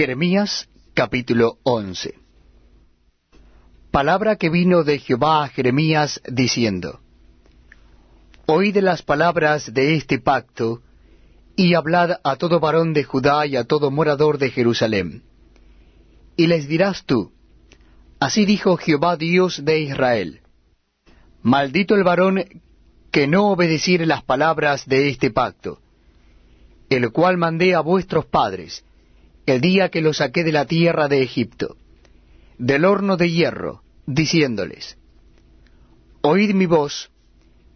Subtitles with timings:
[0.00, 2.14] Jeremías capítulo 11
[3.90, 7.00] Palabra que vino de Jehová a Jeremías diciendo,
[8.46, 10.82] Oíd las palabras de este pacto,
[11.56, 15.24] y hablad a todo varón de Judá y a todo morador de Jerusalén.
[16.36, 17.32] Y les dirás tú,
[18.20, 20.42] Así dijo Jehová Dios de Israel,
[21.42, 22.44] Maldito el varón
[23.10, 25.80] que no obedeciere las palabras de este pacto,
[26.88, 28.84] el cual mandé a vuestros padres,
[29.52, 31.76] el día que los saqué de la tierra de Egipto,
[32.58, 34.98] del horno de hierro, diciéndoles,
[36.20, 37.10] Oíd mi voz,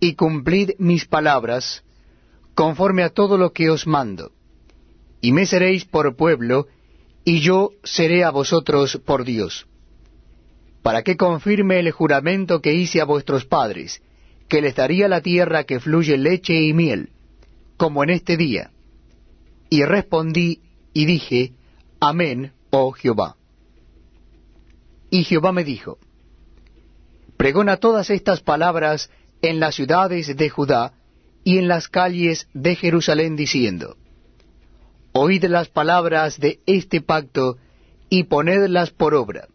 [0.01, 1.85] y cumplid mis palabras,
[2.55, 4.33] conforme a todo lo que os mando,
[5.21, 6.67] y me seréis por pueblo,
[7.25, 9.67] y yo seré a vosotros por Dios,
[10.83, 14.03] para que confirme el juramento que hice a vuestros padres,
[14.49, 17.11] que les daría la tierra que fluye leche y miel,
[17.77, 18.71] como en este día.
[19.71, 20.61] Y respondí
[20.93, 21.53] y dije,
[22.05, 23.37] Amén, oh Jehová.
[25.09, 25.99] Y Jehová me dijo,
[27.37, 29.09] Pregona todas estas palabras
[29.41, 30.95] en las ciudades de Judá
[31.45, 33.97] y en las calles de Jerusalén, diciendo,
[35.13, 37.59] Oíd las palabras de este pacto
[38.09, 39.47] y ponedlas por obra,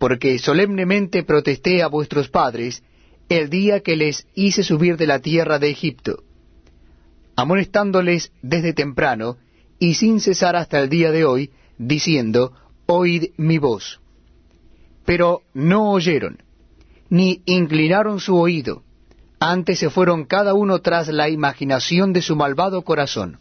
[0.00, 2.82] porque solemnemente protesté a vuestros padres
[3.28, 6.24] el día que les hice subir de la tierra de Egipto,
[7.36, 9.36] amonestándoles desde temprano
[9.84, 12.54] y sin cesar hasta el día de hoy, diciendo,
[12.86, 14.00] Oíd mi voz.
[15.04, 16.42] Pero no oyeron,
[17.10, 18.82] ni inclinaron su oído,
[19.38, 23.40] antes se fueron cada uno tras la imaginación de su malvado corazón.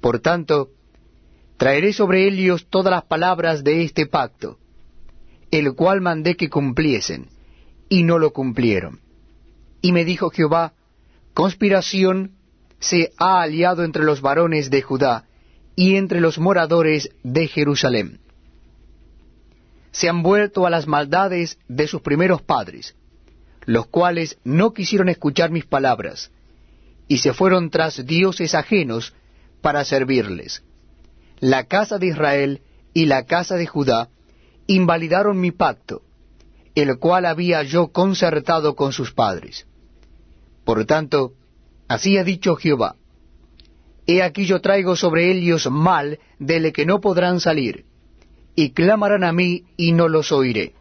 [0.00, 0.70] Por tanto,
[1.56, 4.58] traeré sobre ellos todas las palabras de este pacto,
[5.52, 7.28] el cual mandé que cumpliesen,
[7.88, 8.98] y no lo cumplieron.
[9.82, 10.72] Y me dijo Jehová,
[11.32, 12.32] conspiración
[12.80, 15.26] se ha aliado entre los varones de Judá
[15.76, 18.20] y entre los moradores de Jerusalén.
[19.92, 22.94] Se han vuelto a las maldades de sus primeros padres,
[23.66, 26.30] los cuales no quisieron escuchar mis palabras,
[27.08, 29.14] y se fueron tras dioses ajenos
[29.60, 30.62] para servirles.
[31.40, 32.62] La casa de Israel
[32.94, 34.10] y la casa de Judá
[34.66, 36.02] invalidaron mi pacto,
[36.74, 39.66] el cual había yo concertado con sus padres.
[40.64, 41.32] Por tanto,
[41.88, 42.96] así ha dicho Jehová,
[44.10, 47.84] He aquí yo traigo sobre ellos mal del que no podrán salir,
[48.56, 50.74] y clamarán a mí y no los oiré.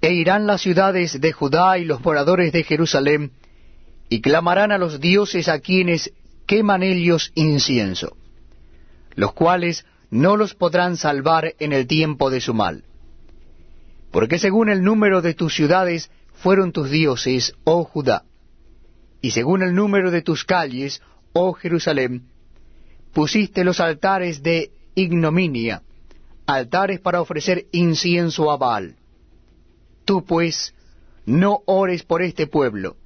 [0.00, 3.32] E irán las ciudades de Judá y los moradores de Jerusalén,
[4.08, 6.10] y clamarán a los dioses a quienes
[6.46, 8.16] queman ellos incienso,
[9.14, 12.82] los cuales no los podrán salvar en el tiempo de su mal.
[14.10, 18.24] Porque según el número de tus ciudades fueron tus dioses, oh Judá,
[19.20, 21.02] y según el número de tus calles,
[21.32, 22.26] oh Jerusalén,
[23.12, 25.82] pusiste los altares de ignominia,
[26.46, 28.96] altares para ofrecer incienso a Baal.
[30.04, 30.74] Tú pues,
[31.26, 32.96] no ores por este pueblo,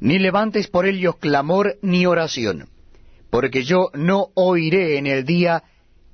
[0.00, 2.68] ni levantes por ellos clamor ni oración,
[3.30, 5.64] porque yo no oiré en el día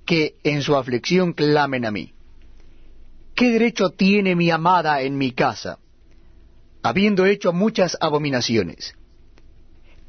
[0.06, 2.14] que en su aflicción clamen a mí.
[3.34, 5.78] ¿Qué derecho tiene mi amada en mi casa,
[6.82, 8.97] habiendo hecho muchas abominaciones?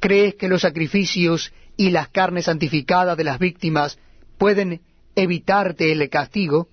[0.00, 3.98] ¿Crees que los sacrificios y las carnes santificadas de las víctimas
[4.38, 4.80] pueden
[5.14, 6.68] evitarte el castigo?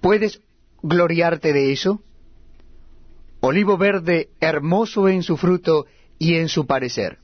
[0.00, 0.40] ¿Puedes
[0.82, 2.02] gloriarte de eso?
[3.40, 5.86] Olivo verde, hermoso en su fruto
[6.18, 7.18] y en su parecer.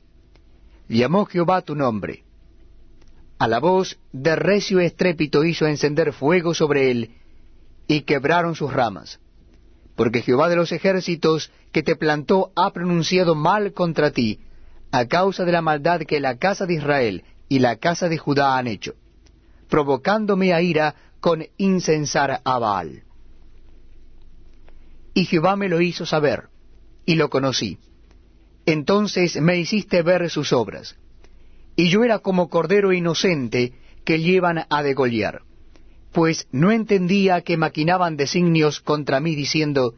[0.87, 2.23] Llamó Jehová tu nombre.
[3.39, 7.11] A la voz de recio estrépito hizo encender fuego sobre él,
[7.87, 9.19] y quebraron sus ramas.
[9.95, 14.39] Porque Jehová de los ejércitos que te plantó ha pronunciado mal contra ti,
[14.91, 18.57] a causa de la maldad que la casa de Israel y la casa de Judá
[18.57, 18.93] han hecho,
[19.69, 23.03] provocándome a ira con incensar a Baal.
[25.13, 26.49] Y Jehová me lo hizo saber,
[27.05, 27.79] y lo conocí.
[28.65, 30.95] Entonces me hiciste ver sus obras,
[31.75, 33.73] y yo era como cordero inocente
[34.03, 35.41] que llevan a degollar,
[36.11, 39.95] pues no entendía que maquinaban designios contra mí diciendo,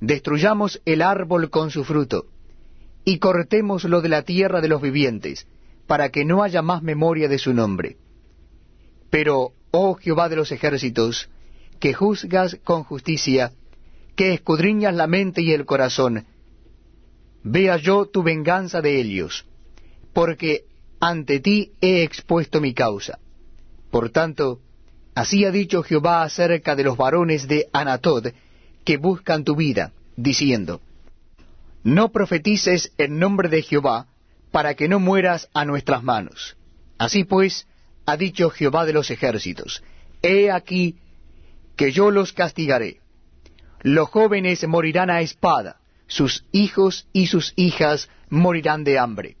[0.00, 2.26] Destruyamos el árbol con su fruto,
[3.04, 5.46] y cortémoslo de la tierra de los vivientes,
[5.86, 7.96] para que no haya más memoria de su nombre.
[9.10, 11.28] Pero, oh Jehová de los ejércitos,
[11.78, 13.52] que juzgas con justicia,
[14.16, 16.24] que escudriñas la mente y el corazón,
[17.42, 19.44] vea yo tu venganza de ellos,
[20.12, 20.64] porque
[21.00, 23.18] ante ti he expuesto mi causa.
[23.90, 24.60] Por tanto,
[25.14, 28.28] así ha dicho Jehová acerca de los varones de Anatod,
[28.84, 30.80] que buscan tu vida, diciendo,
[31.84, 34.08] no profetices en nombre de Jehová,
[34.50, 36.56] para que no mueras a nuestras manos.
[36.98, 37.66] Así pues,
[38.06, 39.82] ha dicho Jehová de los ejércitos,
[40.22, 40.96] He aquí
[41.76, 43.00] que yo los castigaré.
[43.82, 45.76] Los jóvenes morirán a espada,
[46.06, 49.36] sus hijos y sus hijas morirán de hambre